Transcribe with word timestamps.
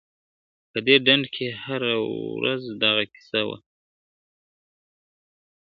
په 0.71 0.79
دې 0.85 0.95
ډند 1.05 1.25
کي 1.35 1.45
هره 1.63 1.93
ورځ 2.03 2.63
دغه 2.83 3.03
کیسه 3.13 3.41
وه 3.47 3.57
` 3.63 3.65